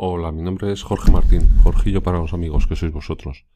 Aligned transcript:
Hola, 0.00 0.30
mi 0.30 0.42
nombre 0.42 0.70
es 0.70 0.84
Jorge 0.84 1.10
Martín, 1.10 1.58
Jorgillo 1.64 2.04
para 2.04 2.20
los 2.20 2.32
amigos 2.32 2.68
que 2.68 2.76
sois 2.76 2.92
vosotros. 2.92 3.46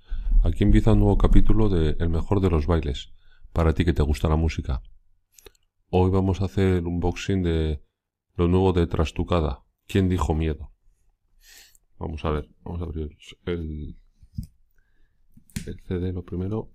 Aquí 0.42 0.64
empieza 0.64 0.92
un 0.92 0.98
nuevo 0.98 1.16
capítulo 1.16 1.68
de 1.68 1.94
El 2.00 2.08
mejor 2.08 2.40
de 2.40 2.50
los 2.50 2.66
bailes, 2.66 3.12
para 3.52 3.74
ti 3.74 3.84
que 3.84 3.92
te 3.92 4.02
gusta 4.02 4.28
la 4.28 4.34
música. 4.34 4.82
Hoy 5.90 6.10
vamos 6.10 6.40
a 6.40 6.46
hacer 6.46 6.80
un 6.80 6.94
unboxing 6.94 7.44
de 7.44 7.84
lo 8.34 8.48
nuevo 8.48 8.72
de 8.72 8.88
Trastucada, 8.88 9.62
¿Quién 9.86 10.08
dijo 10.08 10.34
miedo? 10.34 10.72
Vamos 11.96 12.24
a 12.24 12.30
ver, 12.30 12.48
vamos 12.64 12.80
a 12.80 12.86
abrir 12.86 13.16
el, 13.46 13.96
el 15.64 15.80
CD 15.86 16.12
lo 16.12 16.24
primero. 16.24 16.72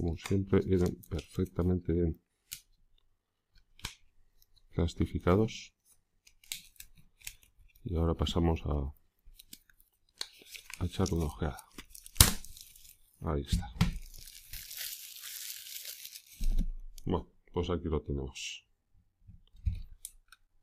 Como 0.00 0.16
siempre 0.16 0.62
eran 0.66 0.96
perfectamente 1.10 1.92
bien 1.92 2.22
plastificados 4.70 5.74
y 7.84 7.96
ahora 7.96 8.14
pasamos 8.14 8.62
a, 8.64 8.94
echar 10.86 11.12
una 11.12 11.26
ojeada. 11.26 11.58
Ahí 13.20 13.42
está. 13.42 13.70
Bueno 17.04 17.30
pues 17.52 17.68
aquí 17.68 17.88
lo 17.88 18.00
tenemos. 18.00 18.66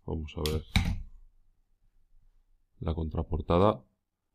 Vamos 0.07 0.33
a 0.35 0.49
ver 0.49 0.63
la 2.79 2.95
contraportada. 2.95 3.85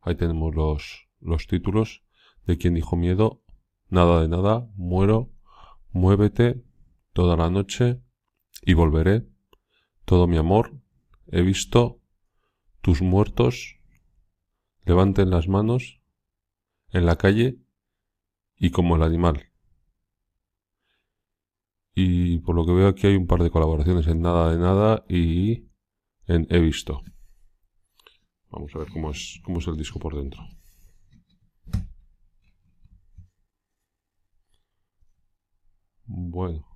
Ahí 0.00 0.16
tenemos 0.16 0.54
los, 0.54 1.08
los 1.18 1.48
títulos 1.48 2.04
de 2.46 2.56
quien 2.56 2.74
dijo 2.74 2.94
miedo 2.94 3.42
nada 3.92 4.22
de 4.22 4.28
nada, 4.28 4.66
muero, 4.74 5.30
muévete 5.90 6.64
toda 7.12 7.36
la 7.36 7.50
noche 7.50 8.00
y 8.62 8.72
volveré, 8.72 9.28
todo 10.06 10.26
mi 10.26 10.38
amor, 10.38 10.72
he 11.26 11.42
visto 11.42 12.00
tus 12.80 13.02
muertos, 13.02 13.78
levanten 14.86 15.28
las 15.28 15.46
manos 15.46 16.00
en 16.88 17.04
la 17.04 17.16
calle 17.16 17.58
y 18.56 18.70
como 18.70 18.96
el 18.96 19.02
animal. 19.02 19.52
Y 21.94 22.38
por 22.38 22.56
lo 22.56 22.64
que 22.64 22.72
veo 22.72 22.88
aquí 22.88 23.08
hay 23.08 23.16
un 23.16 23.26
par 23.26 23.42
de 23.42 23.50
colaboraciones 23.50 24.06
en 24.06 24.22
Nada 24.22 24.50
de 24.50 24.58
Nada 24.58 25.04
y 25.06 25.68
en 26.26 26.46
He 26.48 26.60
visto. 26.60 27.02
Vamos 28.50 28.74
a 28.74 28.78
ver 28.78 28.88
cómo 28.90 29.10
es, 29.10 29.38
cómo 29.44 29.58
es 29.58 29.66
el 29.66 29.76
disco 29.76 29.98
por 29.98 30.16
dentro. 30.16 30.42
Bueno. 36.06 36.66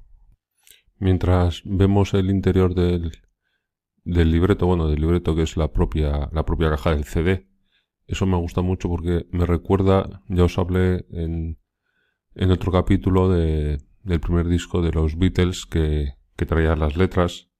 Mientras 0.98 1.62
vemos 1.64 2.14
el 2.14 2.30
interior 2.30 2.74
del, 2.74 3.12
del 4.04 4.30
libreto, 4.30 4.66
bueno, 4.66 4.88
del 4.88 5.00
libreto 5.00 5.36
que 5.36 5.42
es 5.42 5.56
la 5.56 5.72
propia, 5.72 6.30
la 6.32 6.44
propia 6.46 6.70
caja 6.70 6.90
del 6.90 7.04
CD, 7.04 7.48
eso 8.06 8.24
me 8.24 8.36
gusta 8.36 8.62
mucho 8.62 8.88
porque 8.88 9.26
me 9.30 9.44
recuerda, 9.46 10.22
ya 10.28 10.44
os 10.44 10.58
hablé 10.58 11.04
en, 11.10 11.58
en 12.34 12.50
otro 12.50 12.72
capítulo 12.72 13.28
de, 13.28 13.78
del 14.04 14.20
primer 14.20 14.46
disco 14.46 14.80
de 14.80 14.92
los 14.92 15.18
Beatles 15.18 15.66
que, 15.66 16.14
que 16.36 16.46
traía 16.46 16.76
las 16.76 16.96
letras, 16.96 17.50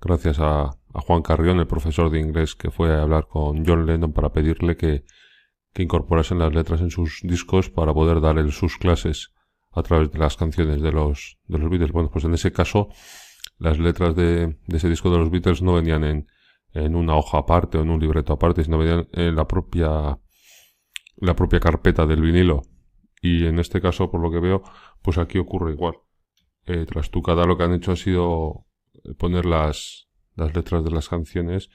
gracias 0.00 0.38
a, 0.40 0.70
Juan 0.96 1.22
Carrión, 1.22 1.58
el 1.58 1.66
profesor 1.66 2.08
de 2.08 2.20
inglés 2.20 2.54
que 2.54 2.70
fue 2.70 2.94
a 2.94 3.02
hablar 3.02 3.26
con 3.26 3.66
John 3.66 3.84
Lennon 3.84 4.12
para 4.12 4.32
pedirle 4.32 4.76
que, 4.76 5.04
que 5.72 5.82
incorporasen 5.82 6.38
las 6.38 6.54
letras 6.54 6.80
en 6.82 6.92
sus 6.92 7.18
discos 7.24 7.68
para 7.68 7.92
poder 7.92 8.20
dar 8.20 8.52
sus 8.52 8.76
clases 8.78 9.34
a 9.74 9.82
través 9.82 10.10
de 10.10 10.18
las 10.18 10.36
canciones 10.36 10.80
de 10.80 10.92
los, 10.92 11.38
de 11.46 11.58
los 11.58 11.70
Beatles. 11.70 11.92
Bueno, 11.92 12.10
pues 12.10 12.24
en 12.24 12.34
ese 12.34 12.52
caso, 12.52 12.88
las 13.58 13.78
letras 13.78 14.14
de, 14.14 14.58
de 14.66 14.76
ese 14.76 14.88
disco 14.88 15.10
de 15.10 15.18
los 15.18 15.30
Beatles 15.30 15.62
no 15.62 15.74
venían 15.74 16.04
en, 16.04 16.26
en 16.72 16.94
una 16.94 17.16
hoja 17.16 17.38
aparte 17.38 17.78
o 17.78 17.82
en 17.82 17.90
un 17.90 18.00
libreto 18.00 18.32
aparte, 18.32 18.64
sino 18.64 18.78
venían 18.78 19.08
en 19.12 19.34
la 19.34 19.46
propia, 19.46 20.18
la 21.16 21.36
propia 21.36 21.60
carpeta 21.60 22.06
del 22.06 22.20
vinilo. 22.20 22.62
Y 23.20 23.46
en 23.46 23.58
este 23.58 23.80
caso, 23.80 24.10
por 24.10 24.20
lo 24.20 24.30
que 24.30 24.40
veo, 24.40 24.62
pues 25.02 25.18
aquí 25.18 25.38
ocurre 25.38 25.72
igual. 25.72 25.94
Eh, 26.66 26.84
tras 26.86 27.10
tu 27.10 27.22
cada 27.22 27.44
lo 27.44 27.56
que 27.56 27.64
han 27.64 27.74
hecho 27.74 27.92
ha 27.92 27.96
sido 27.96 28.66
poner 29.18 29.44
las, 29.44 30.08
las 30.34 30.54
letras 30.54 30.84
de 30.84 30.90
las 30.90 31.08
canciones 31.08 31.68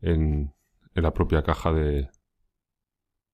en, 0.00 0.52
en 0.94 1.02
la 1.02 1.12
propia 1.12 1.42
caja 1.42 1.72
de, 1.72 2.08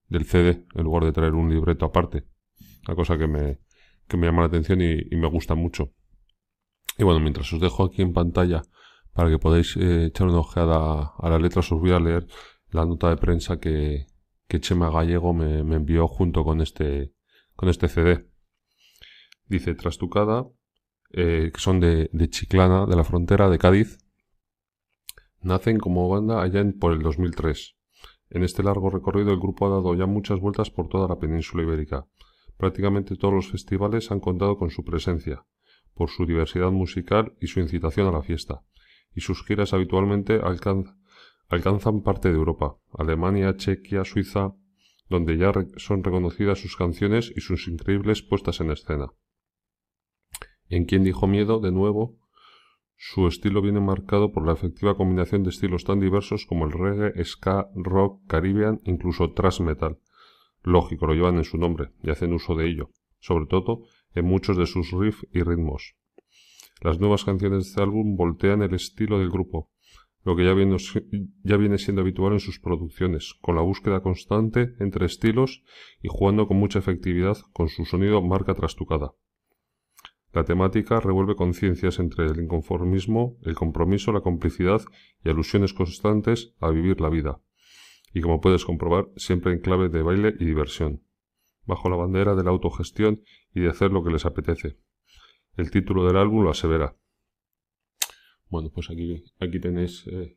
del 0.09 0.25
CD, 0.25 0.66
en 0.75 0.84
lugar 0.84 1.05
de 1.05 1.12
traer 1.12 1.34
un 1.34 1.50
libreto 1.50 1.87
aparte. 1.87 2.27
Una 2.87 2.97
cosa 2.97 3.16
que 3.19 3.27
me, 3.27 3.61
que 4.09 4.17
me 4.17 4.27
llama 4.27 4.43
la 4.43 4.49
atención 4.49 4.81
y, 4.81 5.05
me 5.17 5.29
gusta 5.29 5.55
mucho. 5.55 5.93
Y 6.99 7.05
bueno, 7.05 7.21
mientras 7.21 7.53
os 7.53 7.61
dejo 7.61 7.85
aquí 7.85 8.03
en 8.03 8.13
pantalla 8.13 8.63
para 9.13 9.31
que 9.31 9.39
podáis 9.39 9.77
eh, 9.77 10.07
echar 10.07 10.29
una 10.29 10.39
ojeada 10.39 11.13
a 11.19 11.31
las 11.31 11.41
letras, 11.41 11.71
os 11.73 11.81
voy 11.81 11.93
a 11.93 12.01
leer 12.01 12.27
la 12.71 12.85
nota 12.87 13.11
de 13.11 13.17
prensa 13.17 13.59
que, 13.59 14.07
que 14.49 14.61
Chema 14.61 14.91
Gallego 14.91 15.33
me, 15.33 15.61
envió 15.61 16.09
junto 16.09 16.45
con 16.45 16.61
este, 16.61 17.12
con 17.55 17.69
este 17.69 17.89
CD. 17.89 18.29
Dice 19.47 19.75
Trastucada, 19.75 20.47
eh, 21.11 21.51
que 21.53 21.61
son 21.61 21.81
de, 21.81 22.09
de, 22.12 22.31
Chiclana, 22.31 22.87
de 22.87 22.97
la 22.97 23.05
frontera 23.05 23.51
de 23.51 23.59
Cádiz, 23.59 23.99
nacen 25.43 25.79
como 25.79 26.09
banda 26.09 26.43
allá 26.43 26.61
en, 26.61 26.79
por 26.79 26.93
el 26.93 27.03
2003. 27.03 27.77
En 28.31 28.45
este 28.45 28.62
largo 28.62 28.89
recorrido 28.89 29.31
el 29.31 29.39
grupo 29.39 29.67
ha 29.67 29.71
dado 29.71 29.95
ya 29.95 30.07
muchas 30.07 30.41
vueltas 30.41 30.71
por 30.71 30.89
toda 30.89 31.07
la 31.07 31.19
península 31.19 31.65
ibérica. 31.65 32.07
Prácticamente 32.62 33.17
todos 33.17 33.34
los 33.34 33.50
festivales 33.50 34.12
han 34.12 34.21
contado 34.21 34.56
con 34.56 34.71
su 34.71 34.84
presencia, 34.84 35.45
por 35.95 36.11
su 36.11 36.27
diversidad 36.27 36.71
musical 36.71 37.34
y 37.41 37.49
su 37.49 37.59
incitación 37.59 38.06
a 38.06 38.12
la 38.12 38.23
fiesta, 38.23 38.62
y 39.12 39.23
sus 39.23 39.45
giras 39.45 39.73
habitualmente 39.73 40.41
alcanzan 41.49 42.03
parte 42.03 42.28
de 42.28 42.37
Europa, 42.37 42.77
Alemania, 42.97 43.56
Chequia, 43.56 44.05
Suiza, 44.05 44.55
donde 45.09 45.39
ya 45.39 45.53
son 45.77 46.05
reconocidas 46.05 46.61
sus 46.61 46.77
canciones 46.77 47.33
y 47.34 47.41
sus 47.41 47.67
increíbles 47.67 48.23
puestas 48.23 48.61
en 48.61 48.71
escena. 48.71 49.09
En 50.69 50.84
quien 50.84 51.03
dijo 51.03 51.27
miedo, 51.27 51.59
de 51.59 51.73
nuevo, 51.73 52.21
su 52.94 53.27
estilo 53.27 53.61
viene 53.61 53.81
marcado 53.81 54.31
por 54.31 54.47
la 54.47 54.53
efectiva 54.53 54.97
combinación 54.97 55.43
de 55.43 55.50
estilos 55.50 55.83
tan 55.83 55.99
diversos 55.99 56.47
como 56.47 56.67
el 56.67 56.71
reggae, 56.71 57.25
ska, 57.25 57.71
rock, 57.75 58.25
caribbean, 58.29 58.81
incluso 58.84 59.33
thrash 59.33 59.61
metal, 59.61 59.99
Lógico, 60.65 61.06
lo 61.06 61.15
llevan 61.15 61.37
en 61.37 61.45
su 61.45 61.59
nombre 61.59 61.91
y 62.03 62.11
hacen 62.11 62.33
uso 62.33 62.55
de 62.55 62.69
ello, 62.69 62.91
sobre 63.19 63.47
todo 63.47 63.83
en 64.15 64.25
muchos 64.25 64.56
de 64.56 64.67
sus 64.67 64.93
riffs 64.93 65.27
y 65.33 65.43
ritmos. 65.43 65.97
Las 66.81 67.00
nuevas 67.00 67.25
canciones 67.25 67.65
de 67.65 67.71
este 67.71 67.83
álbum 67.83 68.17
voltean 68.17 68.62
el 68.62 68.75
estilo 68.75 69.19
del 69.19 69.31
grupo, 69.31 69.71
lo 70.25 70.37
que 70.37 70.45
ya 70.45 70.55
viene, 70.55 70.77
ya 71.43 71.56
viene, 71.56 71.78
siendo 71.78 72.03
habitual 72.03 72.34
en 72.34 72.41
sus 72.41 72.61
producciones, 72.61 73.34
con 73.41 73.56
la 73.56 73.62
búsqueda 73.62 74.03
constante 74.03 74.75
entre 74.78 75.06
estilos 75.06 75.65
y 76.00 76.09
jugando 76.09 76.47
con 76.47 76.59
mucha 76.59 76.79
efectividad 76.79 77.39
con 77.53 77.69
su 77.69 77.84
sonido 77.84 78.23
marca 78.23 78.55
trastucada. 78.55 79.12
La 80.33 80.44
temática 80.44 81.00
revuelve 81.00 81.34
conciencias 81.34 81.99
entre 81.99 82.27
el 82.27 82.41
inconformismo, 82.41 83.37
el 83.43 83.55
compromiso, 83.55 84.12
la 84.12 84.21
complicidad 84.21 84.81
y 85.25 85.29
alusiones 85.29 85.75
constantes 85.75 86.55
a 86.61 86.71
vivir 86.71 87.00
la 87.00 87.11
vida 87.11 87.41
y 88.12 88.21
como 88.21 88.41
puedes 88.41 88.65
comprobar, 88.65 89.09
siempre 89.17 89.53
en 89.53 89.61
clave 89.61 89.89
de 89.89 90.03
baile 90.03 90.34
y 90.39 90.45
diversión, 90.45 91.03
bajo 91.65 91.89
la 91.89 91.97
bandera 91.97 92.34
de 92.34 92.45
la 92.45 92.50
autogestión 92.50 93.23
y 93.55 93.61
de 93.61 93.71
hacer 93.71 93.91
lo 93.91 94.05
que 94.05 94.11
les 94.11 94.27
apetece. 94.27 94.78
El 95.56 95.71
título 95.71 96.06
del 96.06 96.17
álbum 96.17 96.45
lo 96.45 96.50
asevera. 96.50 96.97
Bueno, 98.49 98.71
pues 98.75 98.91
aquí, 98.91 99.25
aquí 99.41 99.61
tenéis 99.61 100.06
eh, 100.09 100.37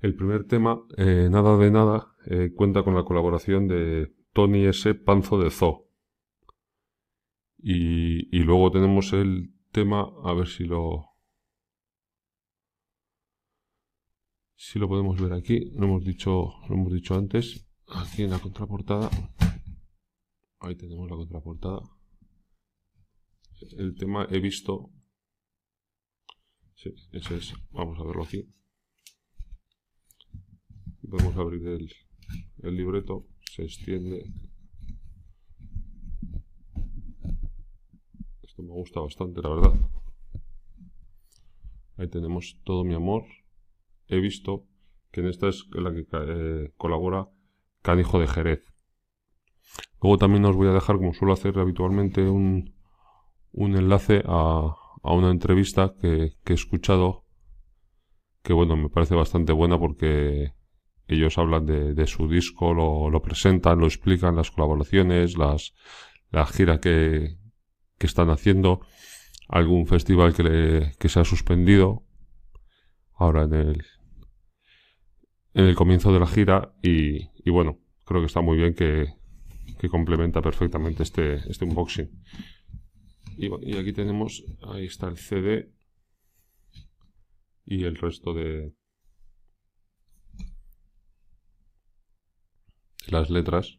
el 0.00 0.14
primer 0.14 0.44
tema, 0.44 0.80
eh, 0.96 1.28
Nada 1.30 1.56
de 1.56 1.70
Nada, 1.70 2.14
eh, 2.26 2.52
cuenta 2.54 2.82
con 2.82 2.94
la 2.94 3.04
colaboración 3.04 3.66
de 3.66 4.12
Tony 4.32 4.66
S. 4.66 4.94
Panzo 4.94 5.38
de 5.38 5.50
Zoo. 5.50 5.88
Y, 7.58 8.34
y 8.36 8.42
luego 8.42 8.70
tenemos 8.70 9.12
el 9.12 9.52
tema, 9.72 10.08
a 10.24 10.32
ver 10.32 10.46
si 10.46 10.64
lo, 10.64 11.09
Si 14.62 14.78
lo 14.78 14.88
podemos 14.88 15.18
ver 15.18 15.32
aquí, 15.32 15.70
lo 15.70 15.86
hemos 15.86 16.04
dicho, 16.04 16.52
lo 16.68 16.74
hemos 16.74 16.92
dicho 16.92 17.14
antes, 17.14 17.66
aquí 17.86 18.24
en 18.24 18.30
la 18.30 18.38
contraportada. 18.38 19.08
Ahí 20.58 20.76
tenemos 20.76 21.08
la 21.10 21.16
contraportada. 21.16 21.80
El 23.78 23.94
tema 23.94 24.26
he 24.30 24.38
visto. 24.38 24.90
Sí, 26.74 26.92
ese 27.10 27.38
es. 27.38 27.54
Vamos 27.70 27.98
a 27.98 28.04
verlo 28.04 28.22
aquí. 28.22 28.52
Podemos 31.08 31.34
abrir 31.38 31.66
el, 31.66 31.90
el 32.58 32.76
libreto. 32.76 33.28
Se 33.50 33.62
extiende. 33.62 34.30
Esto 38.42 38.62
me 38.62 38.74
gusta 38.74 39.00
bastante, 39.00 39.40
la 39.40 39.48
verdad. 39.48 39.90
Ahí 41.96 42.08
tenemos 42.08 42.60
todo 42.62 42.84
mi 42.84 42.92
amor 42.92 43.24
he 44.10 44.20
visto 44.20 44.66
que 45.10 45.20
en 45.20 45.28
esta 45.28 45.48
es 45.48 45.66
la 45.72 45.92
que 45.92 46.06
eh, 46.12 46.72
colabora 46.76 47.28
Canijo 47.82 48.20
de 48.20 48.26
Jerez. 48.26 48.64
Luego 50.02 50.18
también 50.18 50.44
os 50.44 50.56
voy 50.56 50.68
a 50.68 50.72
dejar, 50.72 50.96
como 50.96 51.14
suelo 51.14 51.32
hacer 51.32 51.58
habitualmente, 51.58 52.28
un, 52.28 52.74
un 53.52 53.76
enlace 53.76 54.22
a, 54.26 54.74
a 55.02 55.12
una 55.12 55.30
entrevista 55.30 55.94
que, 56.00 56.34
que 56.44 56.52
he 56.52 56.56
escuchado 56.56 57.24
que 58.42 58.52
bueno, 58.52 58.76
me 58.76 58.88
parece 58.88 59.14
bastante 59.14 59.52
buena 59.52 59.78
porque 59.78 60.52
ellos 61.06 61.38
hablan 61.38 61.66
de, 61.66 62.06
su 62.06 62.28
disco, 62.28 62.72
lo, 62.72 63.10
lo, 63.10 63.20
presentan, 63.20 63.80
lo 63.80 63.86
explican, 63.86 64.36
las 64.36 64.50
colaboraciones, 64.50 65.36
las, 65.36 65.74
la 66.30 66.46
gira 66.46 66.80
que, 66.80 67.36
que 67.98 68.06
están 68.06 68.30
haciendo, 68.30 68.80
algún 69.48 69.86
festival 69.86 70.34
que, 70.34 70.42
le, 70.42 70.92
que 70.98 71.08
se 71.08 71.20
ha 71.20 71.24
suspendido 71.24 72.04
ahora 73.14 73.44
en 73.44 73.54
el, 73.54 73.84
en 75.54 75.64
el 75.64 75.74
comienzo 75.74 76.12
de 76.12 76.20
la 76.20 76.26
gira 76.26 76.74
y, 76.82 77.50
bueno, 77.50 77.78
creo 78.04 78.20
que 78.20 78.26
está 78.26 78.40
muy 78.40 78.56
bien 78.56 78.74
que, 78.74 79.18
complementa 79.88 80.42
perfectamente 80.42 81.02
este, 81.02 81.36
este 81.50 81.64
unboxing. 81.64 82.10
Y, 83.38 83.46
y 83.62 83.76
aquí 83.78 83.92
tenemos, 83.92 84.44
ahí 84.62 84.84
está 84.84 85.08
el 85.08 85.16
CD 85.16 85.72
y 87.64 87.84
el 87.84 87.96
resto 87.96 88.34
de 88.34 88.74
las 93.08 93.30
letras. 93.30 93.78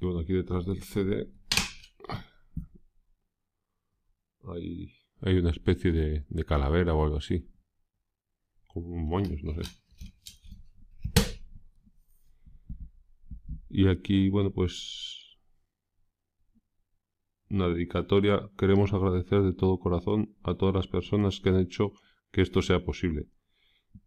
Y 0.00 0.06
bueno, 0.06 0.20
aquí 0.20 0.32
detrás 0.32 0.66
del 0.66 0.82
CD 0.82 1.30
hay, 4.42 4.92
hay 5.20 5.38
una 5.38 5.50
especie 5.50 5.92
de 5.92 6.44
calavera 6.44 6.92
o 6.94 7.04
algo 7.04 7.18
así. 7.18 7.48
Como 8.74 8.96
moños, 8.96 9.42
no 9.42 9.54
sé. 9.54 9.62
Y 13.70 13.88
aquí, 13.88 14.28
bueno, 14.28 14.50
pues 14.52 15.24
una 17.50 17.68
dedicatoria. 17.68 18.50
Queremos 18.58 18.92
agradecer 18.92 19.42
de 19.42 19.54
todo 19.54 19.78
corazón 19.78 20.34
a 20.42 20.54
todas 20.54 20.74
las 20.74 20.88
personas 20.88 21.40
que 21.40 21.50
han 21.50 21.60
hecho 21.60 21.92
que 22.30 22.42
esto 22.42 22.62
sea 22.62 22.84
posible. 22.84 23.28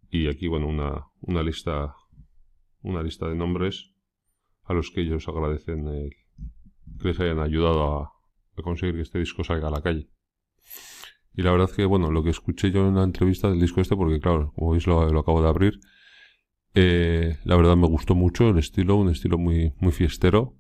Y 0.09 0.27
aquí, 0.27 0.47
bueno, 0.47 0.67
una, 0.67 1.07
una 1.21 1.43
lista, 1.43 1.95
una 2.81 3.01
lista 3.01 3.27
de 3.27 3.35
nombres 3.35 3.93
a 4.63 4.73
los 4.73 4.91
que 4.91 5.01
ellos 5.01 5.27
agradecen 5.27 5.85
que 6.99 7.07
les 7.07 7.19
hayan 7.19 7.39
ayudado 7.39 8.01
a, 8.01 8.13
conseguir 8.63 8.95
que 8.95 9.01
este 9.01 9.19
disco 9.19 9.43
salga 9.43 9.67
a 9.67 9.71
la 9.71 9.81
calle. 9.81 10.09
Y 11.37 11.43
la 11.43 11.51
verdad 11.51 11.69
que, 11.69 11.85
bueno, 11.85 12.09
lo 12.11 12.23
que 12.23 12.31
escuché 12.31 12.71
yo 12.71 12.87
en 12.87 12.95
la 12.95 13.03
entrevista 13.03 13.47
del 13.47 13.59
disco 13.61 13.79
este, 13.79 13.95
porque 13.95 14.19
claro, 14.19 14.51
como 14.55 14.71
veis 14.71 14.87
lo, 14.87 15.01
acabo 15.19 15.41
de 15.43 15.47
abrir, 15.47 15.79
eh, 16.73 17.37
la 17.45 17.55
verdad 17.55 17.77
me 17.77 17.87
gustó 17.87 18.15
mucho 18.15 18.49
el 18.49 18.57
estilo, 18.57 18.95
un 18.95 19.09
estilo 19.09 19.37
muy, 19.37 19.71
muy 19.79 19.91
fiestero, 19.91 20.55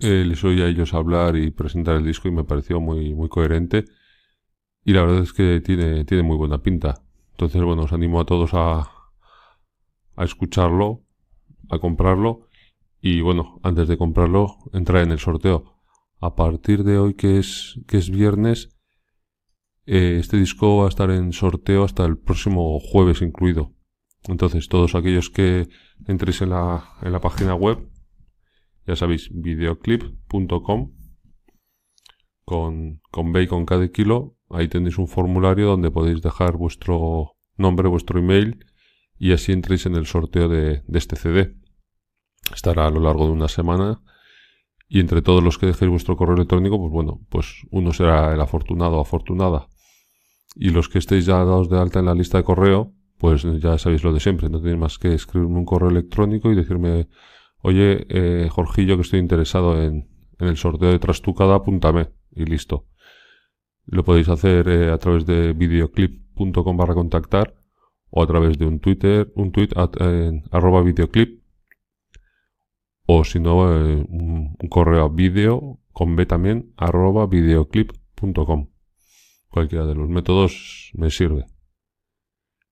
eh, 0.00 0.24
les 0.26 0.42
oí 0.42 0.60
a 0.62 0.66
ellos 0.66 0.94
hablar 0.94 1.36
y 1.36 1.52
presentar 1.52 1.96
el 1.96 2.04
disco 2.04 2.26
y 2.26 2.32
me 2.32 2.42
pareció 2.42 2.80
muy, 2.80 3.14
muy 3.14 3.28
coherente. 3.28 3.84
Y 4.84 4.94
la 4.94 5.02
verdad 5.02 5.22
es 5.22 5.32
que 5.32 5.60
tiene, 5.60 6.04
tiene 6.04 6.24
muy 6.24 6.36
buena 6.36 6.58
pinta. 6.62 7.02
Entonces, 7.32 7.62
bueno, 7.62 7.82
os 7.82 7.92
animo 7.92 8.20
a 8.20 8.26
todos 8.26 8.50
a, 8.54 8.90
a 10.16 10.24
escucharlo, 10.24 11.04
a 11.68 11.78
comprarlo. 11.78 12.48
Y 13.00 13.20
bueno, 13.20 13.60
antes 13.62 13.86
de 13.86 13.96
comprarlo, 13.96 14.56
entrar 14.72 15.04
en 15.04 15.12
el 15.12 15.18
sorteo. 15.20 15.79
A 16.20 16.34
partir 16.34 16.84
de 16.84 16.98
hoy, 16.98 17.14
que 17.14 17.38
es, 17.38 17.80
que 17.88 17.96
es 17.96 18.10
viernes, 18.10 18.68
eh, 19.86 20.18
este 20.20 20.36
disco 20.36 20.76
va 20.78 20.84
a 20.84 20.88
estar 20.88 21.10
en 21.10 21.32
sorteo 21.32 21.82
hasta 21.82 22.04
el 22.04 22.18
próximo 22.18 22.78
jueves 22.78 23.22
incluido. 23.22 23.72
Entonces, 24.28 24.68
todos 24.68 24.94
aquellos 24.94 25.30
que 25.30 25.68
entréis 26.06 26.42
en 26.42 26.50
la, 26.50 26.96
en 27.00 27.12
la 27.12 27.20
página 27.20 27.54
web, 27.54 27.88
ya 28.86 28.96
sabéis, 28.96 29.30
videoclip.com 29.32 30.92
con, 32.44 33.00
con 33.10 33.32
B 33.32 33.48
con 33.48 33.64
cada 33.64 33.88
kilo. 33.88 34.36
Ahí 34.50 34.68
tenéis 34.68 34.98
un 34.98 35.08
formulario 35.08 35.68
donde 35.68 35.90
podéis 35.90 36.20
dejar 36.20 36.58
vuestro 36.58 37.36
nombre, 37.56 37.88
vuestro 37.88 38.18
email 38.18 38.66
y 39.18 39.32
así 39.32 39.52
entréis 39.52 39.86
en 39.86 39.94
el 39.94 40.06
sorteo 40.06 40.48
de 40.48 40.82
este 40.92 41.16
CD. 41.16 41.56
Estará 42.52 42.86
a 42.86 42.90
lo 42.90 43.00
largo 43.00 43.24
de 43.24 43.32
una 43.32 43.48
semana 43.48 44.02
y 44.92 44.98
entre 44.98 45.22
todos 45.22 45.40
los 45.40 45.56
que 45.56 45.66
dejéis 45.66 45.88
vuestro 45.88 46.16
correo 46.16 46.34
electrónico, 46.34 46.76
pues 46.76 46.90
bueno, 46.90 47.20
pues 47.28 47.62
uno 47.70 47.92
será 47.92 48.34
el 48.34 48.40
afortunado 48.40 48.98
o 48.98 49.00
afortunada. 49.00 49.68
Y 50.56 50.70
los 50.70 50.88
que 50.88 50.98
estéis 50.98 51.26
ya 51.26 51.36
dados 51.36 51.70
de 51.70 51.78
alta 51.78 52.00
en 52.00 52.06
la 52.06 52.14
lista 52.14 52.38
de 52.38 52.44
correo, 52.44 52.92
pues 53.16 53.46
ya 53.60 53.78
sabéis 53.78 54.02
lo 54.02 54.12
de 54.12 54.18
siempre, 54.18 54.48
no 54.50 54.58
tenéis 54.60 54.80
más 54.80 54.98
que 54.98 55.14
escribirme 55.14 55.58
un 55.58 55.64
correo 55.64 55.90
electrónico 55.90 56.50
y 56.50 56.56
decirme 56.56 57.06
oye, 57.62 58.04
eh, 58.08 58.48
Jorgillo, 58.50 58.96
que 58.96 59.02
estoy 59.02 59.20
interesado 59.20 59.80
en, 59.80 60.08
el 60.40 60.56
sorteo 60.56 60.90
de 60.90 60.98
Trastucada, 60.98 61.54
apúntame 61.54 62.08
y 62.34 62.44
listo. 62.46 62.86
Lo 63.86 64.02
podéis 64.02 64.28
hacer 64.28 64.68
eh, 64.68 64.90
a 64.90 64.98
través 64.98 65.24
de 65.24 65.52
videoclip.com 65.52 66.76
barra 66.76 66.94
contactar 66.94 67.54
o 68.10 68.24
a 68.24 68.26
través 68.26 68.58
de 68.58 68.66
un 68.66 68.80
Twitter, 68.80 69.30
un 69.36 69.52
tweet 69.52 69.68
arroba 70.50 70.82
videoclip 70.82 71.39
o 73.12 73.24
si 73.24 73.40
no, 73.40 73.74
eh, 73.74 74.06
un, 74.08 74.56
correo 74.68 75.04
a 75.04 75.08
video 75.08 75.80
con 75.92 76.14
B 76.14 76.26
también 76.26 76.72
arroba 76.76 77.26
videoclip.com. 77.26 78.68
Cualquiera 79.48 79.84
de 79.84 79.96
los 79.96 80.08
métodos 80.08 80.92
me 80.94 81.10
sirve. 81.10 81.46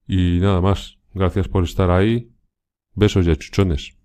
Y 0.06 0.38
nada 0.40 0.60
más. 0.60 0.96
Gracias 1.12 1.48
por 1.48 1.64
estar 1.64 1.90
ahí. 1.90 2.30
Besos 2.94 3.26
y 3.26 3.32
achuchones. 3.32 3.97